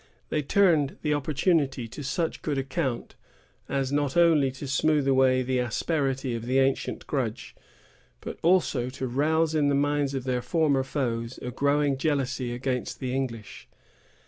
[0.29, 3.13] They turned the opportunity to such good account,
[3.69, 7.55] as not only to smooth away the asperity of the ancient grudge,
[8.19, 12.99] but also to rouse in the minds of their former foes a growing jealousy against
[12.99, 13.67] the English.